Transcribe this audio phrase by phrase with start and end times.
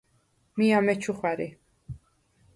[0.57, 1.47] მი ამეჩუ ხვა̈რი.